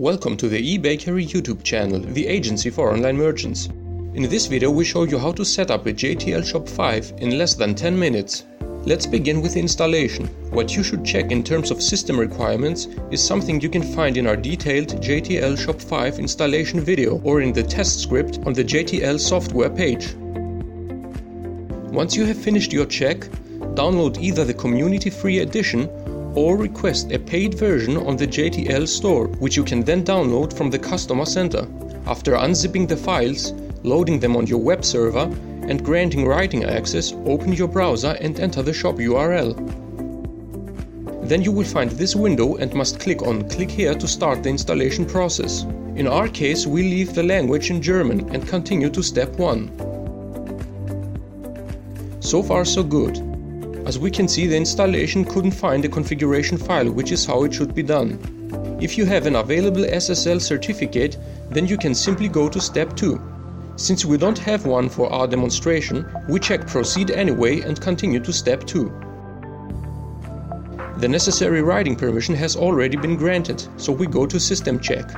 Welcome 0.00 0.38
to 0.38 0.48
the 0.48 0.78
eBakery 0.78 1.28
YouTube 1.28 1.62
channel, 1.62 2.00
the 2.00 2.26
agency 2.26 2.70
for 2.70 2.90
online 2.90 3.18
merchants. 3.18 3.66
In 4.14 4.22
this 4.30 4.46
video 4.46 4.70
we 4.70 4.82
show 4.82 5.02
you 5.02 5.18
how 5.18 5.30
to 5.32 5.44
set 5.44 5.70
up 5.70 5.84
a 5.84 5.92
JTL 5.92 6.42
Shop 6.42 6.66
5 6.66 7.16
in 7.18 7.36
less 7.36 7.52
than 7.52 7.74
10 7.74 7.98
minutes. 7.98 8.46
Let's 8.86 9.04
begin 9.04 9.42
with 9.42 9.58
installation. 9.58 10.28
What 10.52 10.74
you 10.74 10.82
should 10.82 11.04
check 11.04 11.30
in 11.30 11.44
terms 11.44 11.70
of 11.70 11.82
system 11.82 12.18
requirements 12.18 12.88
is 13.10 13.22
something 13.22 13.60
you 13.60 13.68
can 13.68 13.82
find 13.82 14.16
in 14.16 14.26
our 14.26 14.36
detailed 14.36 14.88
JTL 15.02 15.58
Shop 15.58 15.78
5 15.78 16.18
installation 16.18 16.80
video 16.80 17.20
or 17.20 17.42
in 17.42 17.52
the 17.52 17.62
test 17.62 18.00
script 18.00 18.38
on 18.46 18.54
the 18.54 18.64
JTL 18.64 19.20
software 19.20 19.68
page. 19.68 20.14
Once 21.92 22.16
you 22.16 22.24
have 22.24 22.38
finished 22.38 22.72
your 22.72 22.86
check, 22.86 23.18
download 23.76 24.18
either 24.18 24.46
the 24.46 24.54
community 24.54 25.10
free 25.10 25.40
edition 25.40 25.90
or 26.34 26.56
request 26.56 27.12
a 27.12 27.18
paid 27.18 27.54
version 27.54 27.96
on 27.96 28.16
the 28.16 28.26
JTL 28.26 28.86
store, 28.86 29.26
which 29.38 29.56
you 29.56 29.64
can 29.64 29.82
then 29.82 30.04
download 30.04 30.52
from 30.52 30.70
the 30.70 30.78
customer 30.78 31.24
center. 31.26 31.66
After 32.06 32.32
unzipping 32.32 32.88
the 32.88 32.96
files, 32.96 33.52
loading 33.82 34.20
them 34.20 34.36
on 34.36 34.46
your 34.46 34.60
web 34.60 34.84
server, 34.84 35.30
and 35.68 35.84
granting 35.84 36.26
writing 36.26 36.64
access, 36.64 37.12
open 37.26 37.52
your 37.52 37.68
browser 37.68 38.16
and 38.20 38.38
enter 38.40 38.62
the 38.62 38.72
shop 38.72 38.96
URL. 38.96 39.54
Then 41.22 41.42
you 41.42 41.52
will 41.52 41.64
find 41.64 41.90
this 41.92 42.16
window 42.16 42.56
and 42.56 42.74
must 42.74 42.98
click 42.98 43.22
on 43.22 43.48
Click 43.48 43.70
here 43.70 43.94
to 43.94 44.08
start 44.08 44.42
the 44.42 44.48
installation 44.48 45.06
process. 45.06 45.62
In 45.94 46.08
our 46.08 46.26
case, 46.28 46.66
we 46.66 46.82
leave 46.82 47.14
the 47.14 47.22
language 47.22 47.70
in 47.70 47.80
German 47.80 48.28
and 48.34 48.48
continue 48.48 48.90
to 48.90 49.02
step 49.02 49.38
1. 49.38 49.70
So 52.20 52.42
far 52.42 52.64
so 52.64 52.82
good. 52.82 53.29
As 53.90 53.98
we 53.98 54.08
can 54.08 54.28
see 54.28 54.46
the 54.46 54.56
installation 54.56 55.24
couldn't 55.24 55.50
find 55.50 55.82
the 55.82 55.88
configuration 55.88 56.56
file 56.56 56.88
which 56.88 57.10
is 57.10 57.26
how 57.26 57.42
it 57.42 57.52
should 57.52 57.74
be 57.74 57.82
done. 57.82 58.20
If 58.80 58.96
you 58.96 59.04
have 59.04 59.26
an 59.26 59.34
available 59.34 59.82
SSL 59.82 60.40
certificate 60.40 61.18
then 61.50 61.66
you 61.66 61.76
can 61.76 61.92
simply 61.92 62.28
go 62.28 62.48
to 62.48 62.60
step 62.60 62.94
2. 62.94 63.20
Since 63.74 64.04
we 64.04 64.16
don't 64.16 64.38
have 64.38 64.64
one 64.64 64.88
for 64.88 65.12
our 65.12 65.26
demonstration, 65.26 66.06
we 66.28 66.38
check 66.38 66.68
proceed 66.68 67.10
anyway 67.10 67.62
and 67.62 67.80
continue 67.80 68.20
to 68.20 68.32
step 68.32 68.64
2. 68.64 68.84
The 70.98 71.08
necessary 71.08 71.60
writing 71.60 71.96
permission 71.96 72.36
has 72.36 72.54
already 72.54 72.96
been 72.96 73.16
granted, 73.16 73.66
so 73.76 73.90
we 73.90 74.06
go 74.06 74.24
to 74.24 74.38
system 74.38 74.78
check. 74.78 75.10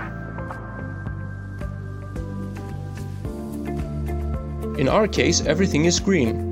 In 4.79 4.89
our 4.89 5.07
case 5.07 5.43
everything 5.43 5.85
is 5.85 6.01
green, 6.01 6.52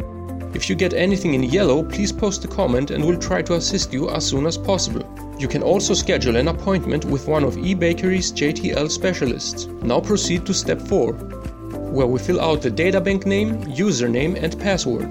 if 0.60 0.68
you 0.68 0.76
get 0.76 0.92
anything 0.92 1.32
in 1.32 1.42
yellow, 1.42 1.82
please 1.82 2.12
post 2.12 2.44
a 2.44 2.48
comment 2.48 2.90
and 2.90 3.02
we'll 3.02 3.18
try 3.18 3.40
to 3.40 3.54
assist 3.54 3.94
you 3.94 4.10
as 4.10 4.26
soon 4.26 4.44
as 4.44 4.58
possible. 4.58 5.02
You 5.38 5.48
can 5.48 5.62
also 5.62 5.94
schedule 5.94 6.36
an 6.36 6.48
appointment 6.48 7.06
with 7.06 7.26
one 7.26 7.44
of 7.44 7.56
eBakery's 7.56 8.30
JTL 8.30 8.90
specialists. 8.90 9.64
Now 9.80 10.00
proceed 10.00 10.44
to 10.44 10.52
step 10.52 10.78
4, 10.82 11.14
where 11.94 12.06
we 12.06 12.18
fill 12.18 12.42
out 12.42 12.60
the 12.60 12.70
databank 12.70 13.24
name, 13.24 13.62
username 13.72 14.36
and 14.36 14.60
password. 14.60 15.10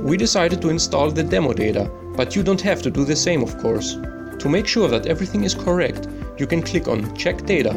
We 0.00 0.18
decided 0.18 0.60
to 0.60 0.68
install 0.68 1.10
the 1.10 1.24
demo 1.24 1.54
data, 1.54 1.90
but 2.14 2.36
you 2.36 2.42
don't 2.42 2.60
have 2.60 2.82
to 2.82 2.90
do 2.90 3.06
the 3.06 3.16
same 3.16 3.42
of 3.42 3.56
course. 3.56 3.94
To 3.94 4.50
make 4.50 4.66
sure 4.66 4.88
that 4.88 5.06
everything 5.06 5.44
is 5.44 5.54
correct, 5.54 6.08
you 6.36 6.46
can 6.46 6.60
click 6.60 6.88
on 6.88 7.16
Check 7.16 7.46
Data 7.46 7.72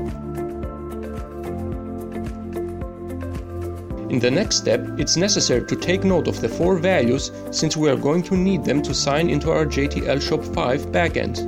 In 4.14 4.20
the 4.20 4.30
next 4.30 4.58
step, 4.58 4.88
it's 5.00 5.18
necessary 5.18 5.66
to 5.66 5.76
take 5.76 6.04
note 6.04 6.28
of 6.28 6.40
the 6.40 6.48
four 6.48 6.78
values 6.78 7.32
since 7.50 7.76
we 7.76 7.90
are 7.90 7.96
going 7.96 8.22
to 8.26 8.38
need 8.38 8.64
them 8.64 8.80
to 8.84 8.94
sign 8.94 9.28
into 9.28 9.50
our 9.50 9.66
JTL 9.66 10.22
Shop 10.22 10.44
5 10.44 10.92
backend. 10.92 11.42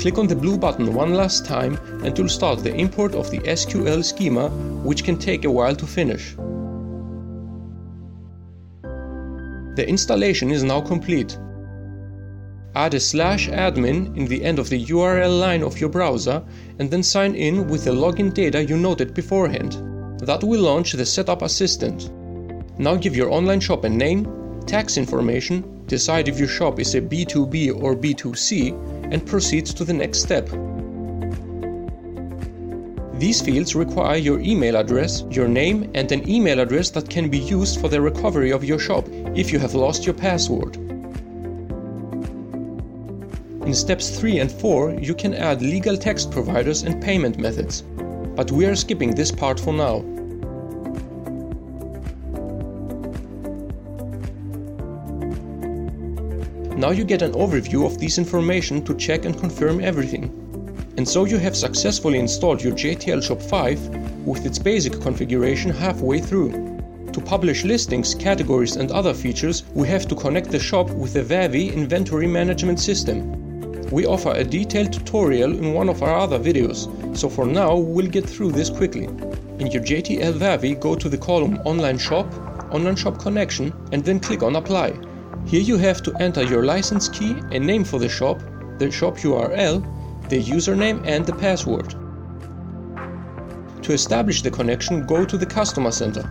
Click 0.00 0.16
on 0.16 0.26
the 0.26 0.34
blue 0.34 0.56
button 0.56 0.94
one 0.94 1.12
last 1.12 1.44
time 1.44 1.78
and 2.04 2.16
you'll 2.16 2.30
start 2.30 2.60
the 2.60 2.74
import 2.74 3.14
of 3.14 3.30
the 3.30 3.40
SQL 3.40 4.02
schema, 4.02 4.48
which 4.82 5.04
can 5.04 5.18
take 5.18 5.44
a 5.44 5.50
while 5.50 5.76
to 5.76 5.86
finish. 5.86 6.34
The 9.76 9.84
installation 9.86 10.50
is 10.50 10.62
now 10.62 10.80
complete. 10.80 11.36
Add 12.74 12.94
a 12.94 13.00
slash 13.00 13.50
admin 13.50 14.16
in 14.16 14.24
the 14.24 14.42
end 14.42 14.58
of 14.58 14.70
the 14.70 14.82
URL 14.86 15.38
line 15.38 15.62
of 15.62 15.78
your 15.78 15.90
browser 15.90 16.42
and 16.78 16.90
then 16.90 17.02
sign 17.02 17.34
in 17.34 17.68
with 17.68 17.84
the 17.84 17.90
login 17.90 18.32
data 18.32 18.64
you 18.64 18.78
noted 18.78 19.12
beforehand. 19.12 19.91
That 20.22 20.44
will 20.44 20.60
launch 20.60 20.92
the 20.92 21.04
Setup 21.04 21.42
Assistant. 21.42 22.08
Now 22.78 22.94
give 22.94 23.16
your 23.16 23.32
online 23.32 23.58
shop 23.58 23.82
a 23.82 23.88
name, 23.88 24.60
tax 24.66 24.96
information, 24.96 25.84
decide 25.86 26.28
if 26.28 26.38
your 26.38 26.46
shop 26.46 26.78
is 26.78 26.94
a 26.94 27.00
B2B 27.00 27.82
or 27.82 27.96
B2C, 27.96 29.12
and 29.12 29.26
proceed 29.26 29.66
to 29.66 29.84
the 29.84 29.92
next 29.92 30.20
step. 30.20 30.48
These 33.18 33.42
fields 33.42 33.74
require 33.74 34.16
your 34.16 34.38
email 34.38 34.76
address, 34.76 35.24
your 35.28 35.48
name, 35.48 35.90
and 35.94 36.12
an 36.12 36.28
email 36.28 36.60
address 36.60 36.90
that 36.90 37.10
can 37.10 37.28
be 37.28 37.38
used 37.38 37.80
for 37.80 37.88
the 37.88 38.00
recovery 38.00 38.52
of 38.52 38.62
your 38.62 38.78
shop 38.78 39.08
if 39.34 39.52
you 39.52 39.58
have 39.58 39.74
lost 39.74 40.06
your 40.06 40.14
password. 40.14 40.76
In 43.66 43.74
steps 43.74 44.18
3 44.20 44.38
and 44.38 44.52
4, 44.52 45.00
you 45.00 45.14
can 45.16 45.34
add 45.34 45.62
legal 45.62 45.96
text 45.96 46.30
providers 46.30 46.84
and 46.84 47.02
payment 47.02 47.38
methods, 47.38 47.82
but 48.34 48.50
we 48.50 48.66
are 48.66 48.74
skipping 48.74 49.14
this 49.14 49.30
part 49.30 49.60
for 49.60 49.72
now. 49.72 50.00
Now 56.76 56.90
you 56.90 57.04
get 57.04 57.22
an 57.22 57.32
overview 57.32 57.86
of 57.86 57.98
this 57.98 58.18
information 58.18 58.84
to 58.86 58.94
check 58.96 59.24
and 59.24 59.38
confirm 59.38 59.80
everything. 59.80 60.24
And 60.96 61.08
so 61.08 61.24
you 61.24 61.38
have 61.38 61.56
successfully 61.56 62.18
installed 62.18 62.62
your 62.62 62.74
JTL 62.74 63.22
Shop 63.22 63.40
5 63.40 64.26
with 64.26 64.44
its 64.46 64.58
basic 64.58 65.00
configuration 65.00 65.70
halfway 65.70 66.18
through. 66.18 66.50
To 67.12 67.20
publish 67.20 67.64
listings, 67.64 68.14
categories 68.14 68.76
and 68.76 68.90
other 68.90 69.12
features, 69.12 69.64
we 69.74 69.86
have 69.88 70.08
to 70.08 70.14
connect 70.14 70.50
the 70.50 70.58
shop 70.58 70.90
with 70.90 71.12
the 71.12 71.22
Wawi 71.22 71.72
inventory 71.72 72.26
management 72.26 72.80
system. 72.80 73.30
We 73.90 74.06
offer 74.06 74.32
a 74.32 74.42
detailed 74.42 74.92
tutorial 74.92 75.52
in 75.52 75.74
one 75.74 75.88
of 75.88 76.02
our 76.02 76.16
other 76.18 76.38
videos, 76.38 76.88
so 77.14 77.28
for 77.28 77.46
now 77.46 77.76
we'll 77.76 78.06
get 78.06 78.28
through 78.28 78.52
this 78.52 78.70
quickly. 78.70 79.04
In 79.58 79.66
your 79.66 79.82
JTL 79.82 80.38
Wawi, 80.40 80.74
go 80.74 80.94
to 80.94 81.08
the 81.08 81.18
column 81.18 81.58
Online 81.64 81.98
Shop, 81.98 82.26
Online 82.72 82.96
Shop 82.96 83.18
Connection, 83.18 83.72
and 83.92 84.04
then 84.04 84.18
click 84.18 84.42
on 84.42 84.56
Apply. 84.56 84.98
Here 85.46 85.60
you 85.60 85.76
have 85.76 86.02
to 86.04 86.14
enter 86.20 86.42
your 86.42 86.64
license 86.64 87.08
key, 87.08 87.36
a 87.50 87.58
name 87.58 87.84
for 87.84 87.98
the 87.98 88.08
shop, 88.08 88.40
the 88.78 88.90
shop 88.90 89.18
URL, 89.18 89.82
the 90.28 90.42
username 90.42 91.06
and 91.06 91.26
the 91.26 91.34
password. 91.34 91.94
To 93.82 93.92
establish 93.92 94.42
the 94.42 94.50
connection, 94.50 95.06
go 95.06 95.24
to 95.24 95.36
the 95.36 95.46
Customer 95.46 95.90
Center. 95.90 96.22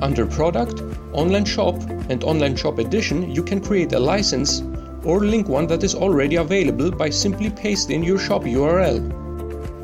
Under 0.00 0.26
Product, 0.26 0.82
Online 1.12 1.44
Shop 1.44 1.74
and 2.10 2.22
Online 2.22 2.54
Shop 2.54 2.78
Edition, 2.78 3.30
you 3.34 3.42
can 3.42 3.60
create 3.60 3.92
a 3.94 3.98
license 3.98 4.60
or 5.08 5.20
link 5.20 5.48
one 5.48 5.66
that 5.66 5.82
is 5.82 5.94
already 5.94 6.36
available 6.36 6.90
by 6.90 7.08
simply 7.08 7.48
pasting 7.48 8.04
your 8.04 8.18
shop 8.18 8.42
URL. 8.42 9.00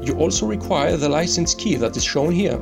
You 0.07 0.15
also 0.17 0.47
require 0.47 0.99
the 0.99 1.09
license 1.09 1.55
key 1.55 1.77
that 1.77 1.97
is 1.97 2.05
shown 2.05 2.31
here. 2.31 2.59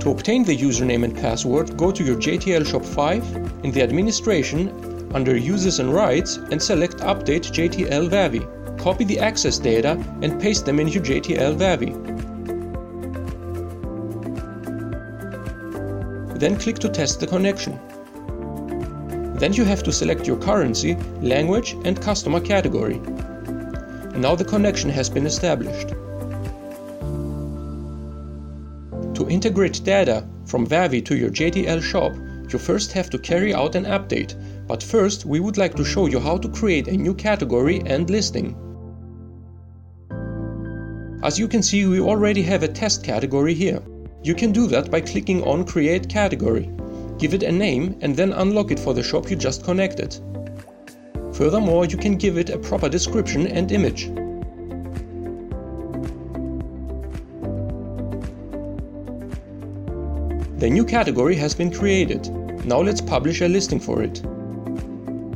To 0.00 0.10
obtain 0.10 0.44
the 0.44 0.54
username 0.54 1.04
and 1.04 1.16
password, 1.16 1.74
go 1.78 1.90
to 1.90 2.04
your 2.04 2.16
JTL 2.16 2.66
Shop 2.66 2.84
5 2.84 3.64
in 3.64 3.72
the 3.72 3.80
administration 3.80 5.10
under 5.14 5.34
Users 5.34 5.78
and 5.78 5.94
Rights 5.94 6.36
and 6.36 6.62
select 6.62 6.98
Update 6.98 7.50
JTL 7.50 8.10
Wawi. 8.10 8.46
Copy 8.78 9.04
the 9.04 9.18
access 9.18 9.58
data 9.58 9.92
and 10.20 10.38
paste 10.38 10.66
them 10.66 10.78
in 10.78 10.88
your 10.88 11.02
JTL 11.02 11.56
Wawi. 11.56 11.94
Then 16.38 16.58
click 16.58 16.78
to 16.80 16.90
test 16.90 17.20
the 17.20 17.26
connection. 17.26 17.80
Then 19.38 19.52
you 19.52 19.64
have 19.64 19.82
to 19.84 19.92
select 19.92 20.26
your 20.26 20.36
currency, 20.36 20.96
language 21.22 21.76
and 21.84 22.00
customer 22.00 22.40
category. 22.40 23.00
Now 24.16 24.34
the 24.34 24.44
connection 24.44 24.90
has 24.90 25.08
been 25.08 25.26
established. 25.26 25.90
To 29.14 29.28
integrate 29.28 29.84
data 29.84 30.26
from 30.44 30.66
Wawi 30.66 31.04
to 31.04 31.16
your 31.16 31.30
JTL 31.30 31.82
shop, 31.82 32.12
you 32.52 32.58
first 32.58 32.92
have 32.92 33.10
to 33.10 33.18
carry 33.18 33.54
out 33.54 33.74
an 33.74 33.84
update, 33.84 34.34
but 34.66 34.82
first 34.82 35.24
we 35.24 35.38
would 35.38 35.56
like 35.56 35.74
to 35.76 35.84
show 35.84 36.06
you 36.06 36.18
how 36.18 36.38
to 36.38 36.48
create 36.48 36.88
a 36.88 36.96
new 36.96 37.14
category 37.14 37.82
and 37.86 38.08
listing. 38.08 38.56
As 41.22 41.38
you 41.38 41.48
can 41.48 41.62
see, 41.62 41.84
we 41.86 42.00
already 42.00 42.42
have 42.42 42.62
a 42.62 42.68
test 42.68 43.04
category 43.04 43.54
here. 43.54 43.82
You 44.22 44.34
can 44.34 44.52
do 44.52 44.66
that 44.68 44.90
by 44.90 45.00
clicking 45.00 45.42
on 45.42 45.64
Create 45.64 46.08
Category. 46.08 46.70
Give 47.18 47.34
it 47.34 47.42
a 47.42 47.50
name 47.50 47.98
and 48.00 48.14
then 48.14 48.32
unlock 48.32 48.70
it 48.70 48.78
for 48.78 48.94
the 48.94 49.02
shop 49.02 49.28
you 49.28 49.34
just 49.36 49.64
connected. 49.64 50.16
Furthermore, 51.32 51.84
you 51.84 51.96
can 51.96 52.16
give 52.16 52.38
it 52.38 52.50
a 52.50 52.58
proper 52.58 52.88
description 52.88 53.48
and 53.48 53.72
image. 53.72 54.06
The 60.58 60.70
new 60.70 60.84
category 60.84 61.34
has 61.36 61.54
been 61.54 61.72
created. 61.72 62.28
Now 62.64 62.80
let's 62.80 63.00
publish 63.00 63.40
a 63.40 63.48
listing 63.48 63.80
for 63.80 64.02
it. 64.02 64.18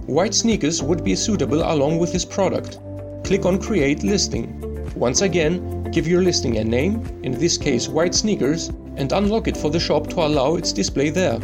White 0.07 0.35
sneakers 0.35 0.83
would 0.83 1.03
be 1.03 1.17
suitable 1.17 1.63
along 1.63 1.99
with 1.99 2.13
this 2.13 2.25
product. 2.25 2.79
Click 3.25 3.45
on 3.45 3.61
Create 3.61 4.03
Listing. 4.03 4.59
Once 4.95 5.23
again, 5.23 5.85
give 5.93 6.07
your 6.07 6.23
listing 6.23 6.59
a 6.59 6.65
name, 6.65 7.03
in 7.23 7.33
this 7.33 7.57
case 7.57 7.89
white 7.89 8.15
sneakers, 8.15 8.69
and 8.97 9.13
unlock 9.13 9.49
it 9.49 9.57
for 9.57 9.71
the 9.71 9.81
shop 9.81 10.09
to 10.09 10.21
allow 10.21 10.57
its 10.57 10.73
display 10.73 11.11
there. 11.11 11.41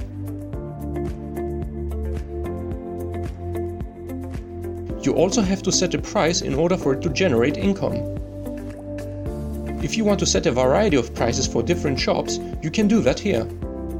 You 5.08 5.14
also 5.14 5.40
have 5.40 5.62
to 5.62 5.72
set 5.72 5.94
a 5.94 5.98
price 6.02 6.42
in 6.42 6.52
order 6.52 6.76
for 6.76 6.92
it 6.92 7.00
to 7.00 7.08
generate 7.08 7.56
income. 7.56 7.94
If 9.82 9.96
you 9.96 10.04
want 10.04 10.20
to 10.20 10.26
set 10.26 10.44
a 10.44 10.52
variety 10.52 10.98
of 10.98 11.14
prices 11.14 11.46
for 11.46 11.62
different 11.62 11.98
shops, 11.98 12.38
you 12.62 12.70
can 12.70 12.88
do 12.88 13.00
that 13.00 13.18
here. 13.18 13.48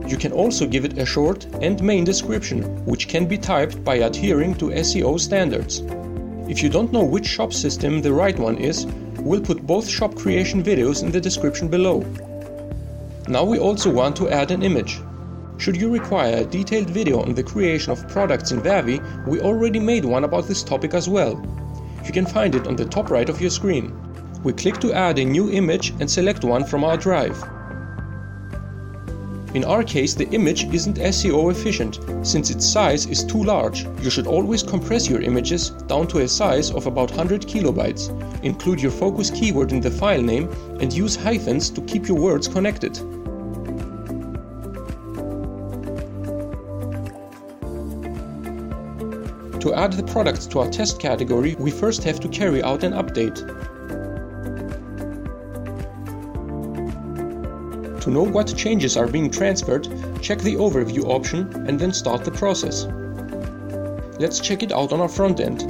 You 0.07 0.19
can 0.19 0.33
also 0.33 0.67
give 0.67 0.85
it 0.85 0.99
a 0.99 1.07
short 1.07 1.47
and 1.63 1.83
main 1.83 2.05
description, 2.05 2.85
which 2.85 3.09
can 3.09 3.25
be 3.25 3.39
typed 3.39 3.83
by 3.83 3.95
adhering 3.95 4.55
to 4.57 4.67
SEO 4.67 5.19
standards. 5.19 5.81
If 6.47 6.63
you 6.63 6.69
don't 6.69 6.93
know 6.93 7.05
which 7.05 7.27
shop 7.27 7.55
system 7.55 8.03
the 8.03 8.13
right 8.13 8.39
one 8.39 8.59
is, 8.59 8.85
we'll 9.19 9.41
put 9.41 9.67
both 9.67 9.89
shop 9.89 10.15
creation 10.15 10.63
videos 10.63 11.03
in 11.03 11.11
the 11.11 11.23
description 11.23 11.69
below. 11.69 12.05
Now 13.29 13.45
we 13.45 13.59
also 13.59 13.91
want 13.91 14.15
to 14.17 14.29
add 14.29 14.51
an 14.51 14.63
image. 14.63 15.01
Should 15.59 15.77
you 15.77 15.93
require 15.93 16.37
a 16.37 16.45
detailed 16.45 16.89
video 16.89 17.21
on 17.21 17.35
the 17.35 17.43
creation 17.43 17.91
of 17.91 18.09
products 18.09 18.53
in 18.53 18.63
Wawi, 18.63 19.01
we 19.27 19.41
already 19.41 19.81
made 19.81 20.05
one 20.05 20.23
about 20.23 20.47
this 20.47 20.63
topic 20.63 20.95
as 20.95 21.09
well. 21.09 21.35
You 22.05 22.13
can 22.13 22.27
find 22.27 22.55
it 22.55 22.69
on 22.69 22.77
the 22.77 22.85
top 22.85 23.11
right 23.11 23.29
of 23.29 23.41
your 23.41 23.51
screen. 23.51 23.93
We 24.45 24.53
click 24.53 24.79
to 24.79 24.93
add 24.93 25.19
a 25.19 25.25
new 25.25 25.51
image 25.51 25.91
and 25.99 26.09
select 26.09 26.45
one 26.45 26.63
from 26.65 26.85
our 26.85 26.97
drive. 26.97 27.37
In 29.55 29.65
our 29.65 29.83
case, 29.83 30.15
the 30.15 30.29
image 30.29 30.73
isn't 30.73 30.99
SEO 30.99 31.51
efficient, 31.51 31.99
since 32.23 32.51
its 32.51 32.65
size 32.65 33.07
is 33.07 33.25
too 33.25 33.43
large. 33.43 33.85
You 34.01 34.11
should 34.11 34.29
always 34.29 34.63
compress 34.63 35.09
your 35.09 35.23
images 35.23 35.71
down 35.89 36.07
to 36.09 36.19
a 36.19 36.29
size 36.29 36.71
of 36.71 36.87
about 36.87 37.11
100 37.11 37.43
kilobytes. 37.43 38.11
Include 38.45 38.81
your 38.81 38.93
focus 38.93 39.31
keyword 39.31 39.73
in 39.73 39.81
the 39.81 39.91
file 39.91 40.23
name 40.23 40.49
and 40.79 40.93
use 40.93 41.17
hyphens 41.17 41.69
to 41.71 41.81
keep 41.81 42.07
your 42.07 42.19
words 42.19 42.47
connected. 42.47 43.01
To 49.61 49.75
add 49.75 49.93
the 49.93 50.05
product 50.05 50.51
to 50.53 50.61
our 50.61 50.69
test 50.69 51.01
category, 51.01 51.57
we 51.59 51.71
first 51.71 52.05
have 52.05 52.21
to 52.21 52.29
carry 52.29 52.63
out 52.63 52.85
an 52.85 52.93
update. 52.93 53.37
To 58.03 58.11
know 58.11 58.23
what 58.23 58.57
changes 58.57 58.97
are 58.97 59.09
being 59.09 59.31
transferred, 59.31 59.85
check 60.23 60.39
the 60.39 60.55
Overview 60.55 61.05
option 61.07 61.53
and 61.67 61.79
then 61.79 61.93
start 61.93 62.25
the 62.25 62.31
process. 62.31 62.87
Let's 64.21 64.41
check 64.41 64.63
it 64.63 64.73
out 64.73 64.93
on 64.93 65.01
our 65.01 65.09
front 65.09 65.41
end. 65.41 65.63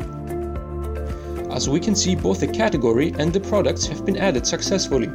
As 1.50 1.68
we 1.68 1.80
can 1.80 1.96
see, 1.96 2.14
both 2.14 2.40
the 2.40 2.46
category 2.46 3.14
and 3.18 3.32
the 3.32 3.40
products 3.40 3.86
have 3.86 4.04
been 4.04 4.18
added 4.18 4.46
successfully. 4.46 5.08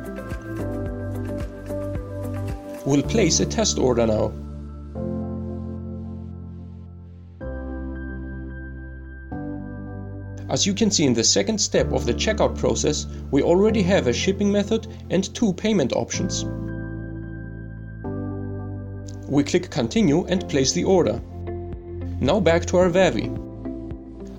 We'll 2.85 3.03
place 3.03 3.39
a 3.39 3.45
test 3.45 3.77
order 3.77 4.07
now. 4.07 4.33
As 10.53 10.67
you 10.67 10.75
can 10.75 10.91
see 10.91 11.05
in 11.05 11.15
the 11.15 11.23
second 11.23 11.57
step 11.57 11.91
of 11.91 12.05
the 12.05 12.13
checkout 12.13 12.55
process, 12.55 13.07
we 13.31 13.41
already 13.41 13.81
have 13.81 14.05
a 14.05 14.13
shipping 14.13 14.51
method 14.51 14.85
and 15.09 15.33
two 15.33 15.51
payment 15.51 15.93
options. 15.93 16.45
We 19.27 19.43
click 19.43 19.71
continue 19.71 20.25
and 20.25 20.47
place 20.47 20.71
the 20.71 20.83
order. 20.83 21.19
Now 22.19 22.39
back 22.39 22.67
to 22.67 22.77
our 22.77 22.91
Wawi. 22.91 23.31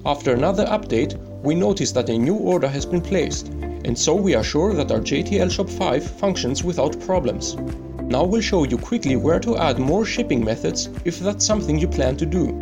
After 0.07 0.33
another 0.33 0.67
update, 0.67 1.19
we 1.43 1.57
notice 1.57 1.91
that 1.91 2.09
a 2.09 2.17
new 2.17 2.37
order 2.37 2.69
has 2.69 2.87
been 2.87 3.01
placed, 3.01 3.49
and 3.49 3.99
so 3.99 4.15
we 4.15 4.37
are 4.37 4.45
sure 4.45 4.73
that 4.73 4.93
our 4.93 5.01
JTL 5.01 5.51
Shop 5.51 5.69
5 5.69 6.05
functions 6.21 6.63
without 6.63 7.01
problems. 7.01 7.57
Now 8.03 8.23
we'll 8.23 8.41
show 8.41 8.63
you 8.63 8.79
quickly 8.79 9.17
where 9.17 9.41
to 9.41 9.57
add 9.57 9.81
more 9.81 10.05
shipping 10.05 10.45
methods 10.45 10.91
if 11.05 11.19
that's 11.19 11.45
something 11.45 11.77
you 11.77 11.89
plan 11.89 12.17
to 12.19 12.27
do. 12.27 12.53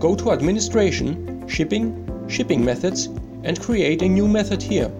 Go 0.00 0.16
to 0.16 0.32
Administration, 0.32 1.30
Shipping, 1.46 2.03
shipping 2.28 2.64
methods 2.64 3.06
and 3.42 3.60
create 3.60 4.02
a 4.02 4.08
new 4.08 4.26
method 4.26 4.62
here. 4.62 4.90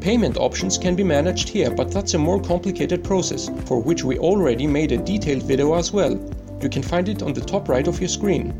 Payment 0.00 0.36
options 0.38 0.78
can 0.78 0.94
be 0.94 1.04
managed 1.04 1.48
here, 1.48 1.70
but 1.70 1.90
that's 1.90 2.14
a 2.14 2.18
more 2.18 2.40
complicated 2.40 3.04
process, 3.04 3.50
for 3.66 3.82
which 3.82 4.04
we 4.04 4.18
already 4.18 4.66
made 4.66 4.92
a 4.92 4.96
detailed 4.96 5.42
video 5.42 5.74
as 5.74 5.92
well. 5.92 6.18
You 6.62 6.68
can 6.68 6.82
find 6.82 7.08
it 7.08 7.22
on 7.22 7.34
the 7.34 7.40
top 7.40 7.68
right 7.68 7.86
of 7.86 8.00
your 8.00 8.08
screen. 8.08 8.54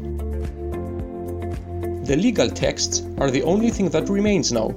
The 2.05 2.17
legal 2.17 2.51
texts 2.51 3.03
are 3.19 3.31
the 3.31 3.43
only 3.43 3.71
thing 3.71 3.89
that 3.91 4.09
remains 4.09 4.53
now. 4.53 4.75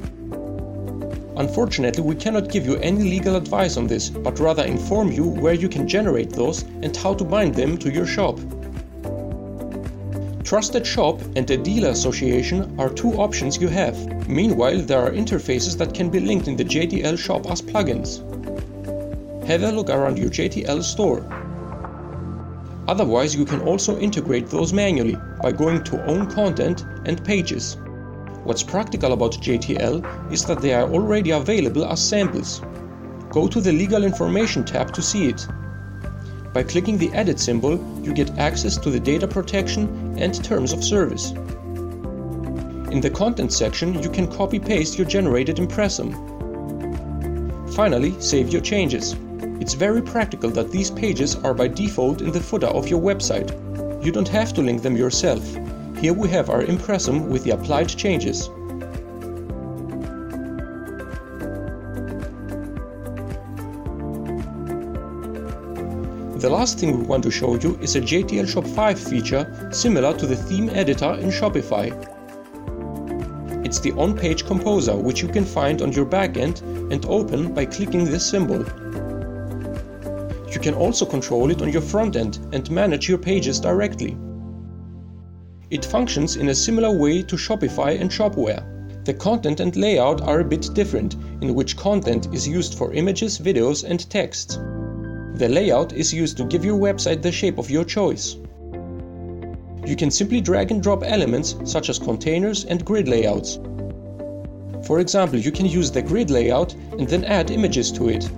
Unfortunately, 1.37 2.03
we 2.03 2.15
cannot 2.15 2.49
give 2.49 2.65
you 2.65 2.77
any 2.77 3.03
legal 3.03 3.35
advice 3.35 3.75
on 3.75 3.87
this, 3.87 4.09
but 4.09 4.39
rather 4.39 4.63
inform 4.63 5.11
you 5.11 5.23
where 5.23 5.53
you 5.53 5.67
can 5.67 5.87
generate 5.87 6.29
those 6.29 6.63
and 6.83 6.95
how 6.95 7.13
to 7.15 7.23
bind 7.23 7.55
them 7.55 7.77
to 7.79 7.91
your 7.91 8.05
shop. 8.05 8.39
Trusted 10.51 10.85
Shop 10.85 11.21
and 11.37 11.49
a 11.49 11.55
dealer 11.55 11.91
association 11.91 12.77
are 12.77 12.89
two 12.89 13.13
options 13.13 13.61
you 13.61 13.69
have. 13.69 14.27
Meanwhile, 14.27 14.81
there 14.81 15.01
are 15.01 15.09
interfaces 15.09 15.77
that 15.77 15.93
can 15.93 16.09
be 16.09 16.19
linked 16.19 16.49
in 16.49 16.57
the 16.57 16.65
JTL 16.65 17.17
shop 17.17 17.49
as 17.49 17.61
plugins. 17.61 18.19
Have 19.47 19.63
a 19.63 19.71
look 19.71 19.89
around 19.89 20.17
your 20.17 20.29
JTL 20.29 20.83
store. 20.83 21.23
Otherwise, 22.89 23.33
you 23.33 23.45
can 23.45 23.61
also 23.61 23.97
integrate 23.97 24.47
those 24.47 24.73
manually 24.73 25.15
by 25.41 25.53
going 25.53 25.85
to 25.85 26.05
Own 26.05 26.29
Content 26.29 26.83
and 27.05 27.23
Pages. 27.23 27.77
What's 28.43 28.61
practical 28.61 29.13
about 29.13 29.31
JTL 29.31 30.33
is 30.33 30.43
that 30.43 30.61
they 30.61 30.73
are 30.73 30.91
already 30.91 31.31
available 31.31 31.85
as 31.85 32.05
samples. 32.05 32.61
Go 33.29 33.47
to 33.47 33.61
the 33.61 33.71
Legal 33.71 34.03
Information 34.03 34.65
tab 34.65 34.91
to 34.95 35.01
see 35.01 35.29
it 35.29 35.47
by 36.53 36.63
clicking 36.63 36.97
the 36.97 37.11
Edit 37.13 37.39
symbol, 37.39 37.77
you 38.03 38.13
get 38.13 38.37
access 38.37 38.77
to 38.77 38.89
the 38.89 38.99
data 38.99 39.27
protection 39.27 40.15
and 40.17 40.43
terms 40.43 40.73
of 40.73 40.83
service. 40.83 41.31
In 42.91 42.99
the 42.99 43.09
Content 43.09 43.53
section, 43.53 44.01
you 44.03 44.09
can 44.09 44.27
copy-paste 44.29 44.97
your 44.97 45.07
generated 45.07 45.57
impressum. 45.57 46.11
Finally, 47.73 48.19
save 48.19 48.49
your 48.49 48.61
changes. 48.61 49.15
It's 49.61 49.75
very 49.75 50.01
practical 50.01 50.49
that 50.49 50.71
these 50.71 50.91
pages 50.91 51.35
are 51.37 51.53
by 51.53 51.69
default 51.69 52.21
in 52.21 52.31
the 52.31 52.41
footer 52.41 52.67
of 52.67 52.89
your 52.89 52.99
website. 52.99 53.49
You 54.03 54.11
don't 54.11 54.27
have 54.27 54.53
to 54.55 54.61
link 54.61 54.81
them 54.81 54.97
yourself. 54.97 55.41
Here 55.99 56.13
we 56.13 56.27
have 56.29 56.49
our 56.49 56.63
impressum 56.63 57.29
with 57.29 57.43
the 57.45 57.51
applied 57.51 57.87
changes. 57.87 58.49
The 66.41 66.49
last 66.49 66.79
thing 66.79 66.97
we 66.97 67.05
want 67.05 67.21
to 67.25 67.29
show 67.29 67.55
you 67.55 67.77
is 67.83 67.95
a 67.95 68.01
JTL 68.01 68.47
Shop 68.47 68.65
5 68.65 68.99
feature 68.99 69.69
similar 69.71 70.17
to 70.17 70.25
the 70.25 70.35
theme 70.35 70.71
editor 70.71 71.13
in 71.19 71.29
Shopify. 71.29 71.91
It's 73.63 73.79
the 73.79 73.91
on-page 73.91 74.47
composer 74.47 74.97
which 74.97 75.21
you 75.21 75.27
can 75.27 75.45
find 75.45 75.83
on 75.83 75.91
your 75.91 76.07
backend 76.07 76.61
and 76.91 77.05
open 77.05 77.53
by 77.53 77.65
clicking 77.67 78.05
this 78.05 78.25
symbol. 78.25 78.57
You 80.51 80.59
can 80.59 80.73
also 80.73 81.05
control 81.05 81.51
it 81.51 81.61
on 81.61 81.71
your 81.71 81.83
front 81.83 82.15
end 82.15 82.39
and 82.53 82.71
manage 82.71 83.07
your 83.07 83.19
pages 83.19 83.59
directly. 83.59 84.17
It 85.69 85.85
functions 85.85 86.37
in 86.37 86.49
a 86.49 86.55
similar 86.55 86.89
way 86.89 87.21
to 87.21 87.35
Shopify 87.35 88.01
and 88.01 88.09
Shopware. 88.09 88.65
The 89.05 89.13
content 89.13 89.59
and 89.59 89.75
layout 89.75 90.21
are 90.21 90.39
a 90.39 90.45
bit 90.45 90.73
different, 90.73 91.13
in 91.41 91.53
which 91.53 91.77
content 91.77 92.33
is 92.33 92.47
used 92.47 92.79
for 92.79 92.91
images, 92.93 93.37
videos, 93.37 93.83
and 93.87 94.09
text. 94.09 94.59
The 95.35 95.49
layout 95.49 95.93
is 95.93 96.13
used 96.13 96.37
to 96.37 96.45
give 96.45 96.63
your 96.63 96.77
website 96.79 97.21
the 97.21 97.31
shape 97.31 97.57
of 97.57 97.69
your 97.69 97.83
choice. 97.83 98.35
You 99.85 99.95
can 99.95 100.11
simply 100.11 100.41
drag 100.41 100.71
and 100.71 100.83
drop 100.83 101.03
elements 101.03 101.55
such 101.63 101.89
as 101.89 101.97
containers 101.97 102.65
and 102.65 102.85
grid 102.85 103.07
layouts. 103.07 103.59
For 104.85 104.99
example, 104.99 105.39
you 105.39 105.51
can 105.51 105.65
use 105.65 105.89
the 105.89 106.01
grid 106.01 106.29
layout 106.29 106.73
and 106.73 107.07
then 107.07 107.23
add 107.25 107.49
images 107.49 107.91
to 107.93 108.09
it. 108.09 108.29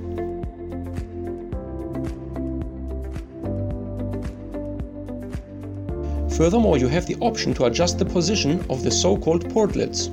Furthermore, 6.37 6.77
you 6.77 6.87
have 6.87 7.05
the 7.05 7.17
option 7.19 7.53
to 7.55 7.65
adjust 7.65 7.99
the 7.99 8.05
position 8.05 8.65
of 8.69 8.83
the 8.83 8.91
so-called 8.91 9.49
portlets. 9.49 10.09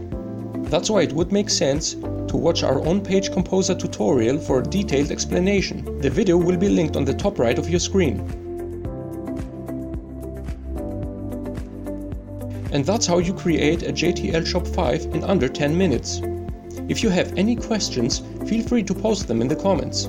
That's 0.69 0.91
why 0.91 1.03
it 1.03 1.13
would 1.13 1.33
make 1.33 1.51
sense 1.51 1.95
to 2.31 2.37
watch 2.37 2.63
our 2.63 2.81
on-page 2.87 3.33
composer 3.33 3.75
tutorial 3.75 4.39
for 4.39 4.61
a 4.61 4.63
detailed 4.63 5.11
explanation. 5.11 5.99
The 5.99 6.09
video 6.09 6.37
will 6.37 6.57
be 6.57 6.69
linked 6.69 6.97
on 6.97 7.05
the 7.05 7.13
top 7.13 7.41
right 7.41 7.59
of 7.59 7.69
your 7.69 7.81
screen. 7.81 8.21
And 12.73 12.87
that's 12.87 13.05
how 13.05 13.19
you 13.19 13.35
create 13.35 13.83
a 13.83 13.93
JTL 13.93 14.47
Shop 14.47 14.65
5 14.65 15.07
in 15.07 15.25
under 15.25 15.49
10 15.49 15.77
minutes. 15.77 16.21
If 16.89 17.03
you 17.03 17.09
have 17.09 17.37
any 17.37 17.57
questions, 17.57 18.21
feel 18.49 18.65
free 18.65 18.85
to 18.85 18.95
post 18.95 19.27
them 19.27 19.43
in 19.43 19.49
the 19.49 19.57
comments. 19.57 20.09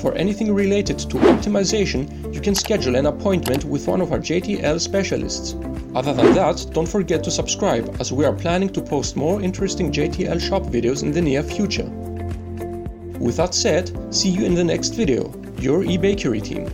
For 0.00 0.12
anything 0.14 0.52
related 0.52 0.98
to 0.98 1.18
optimization, 1.18 2.34
you 2.34 2.40
can 2.40 2.56
schedule 2.56 2.96
an 2.96 3.06
appointment 3.06 3.64
with 3.64 3.86
one 3.86 4.00
of 4.00 4.10
our 4.10 4.18
JTL 4.18 4.80
specialists. 4.80 5.54
Other 5.94 6.14
than 6.14 6.34
that, 6.34 6.66
don't 6.72 6.88
forget 6.88 7.22
to 7.24 7.30
subscribe 7.30 7.96
as 8.00 8.12
we 8.12 8.24
are 8.24 8.32
planning 8.32 8.70
to 8.70 8.80
post 8.80 9.14
more 9.14 9.42
interesting 9.42 9.92
JTL 9.92 10.40
shop 10.40 10.62
videos 10.62 11.02
in 11.02 11.12
the 11.12 11.20
near 11.20 11.42
future. 11.42 11.88
With 13.18 13.36
that 13.36 13.54
said, 13.54 13.92
see 14.12 14.30
you 14.30 14.46
in 14.46 14.54
the 14.54 14.64
next 14.64 14.94
video, 14.94 15.32
your 15.58 15.84
eBakery 15.84 16.42
team. 16.42 16.66